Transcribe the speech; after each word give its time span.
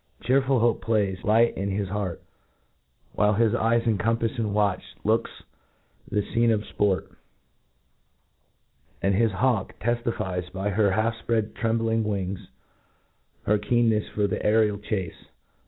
Chearful 0.23 0.57
hope 0.59 0.81
plays, 0.81 1.23
light 1.23 1.55
in 1.55 1.69
his 1.69 1.87
heart, 1.89 2.23
whHe 3.15 3.37
his 3.37 3.53
eyes 3.53 3.83
encompafs 3.85 4.35
with 4.35 4.47
watchful 4.47 4.99
looks 5.03 5.29
the 6.09 6.23
fcene 6.23 6.51
of 6.51 6.61
fport 6.65 7.05
i 7.11 7.13
and 9.03 9.13
his 9.13 9.31
hawk 9.31 9.77
teftifies, 9.79 10.51
by 10.51 10.71
her 10.71 10.89
half 10.89 11.13
fpread 11.27 11.53
trembling 11.53 12.03
wings, 12.03 12.47
her 13.43 13.59
keen 13.59 13.91
nefs 13.91 14.09
for 14.09 14.25
the 14.25 14.43
aerial 14.43 14.79
chace. 14.79 15.25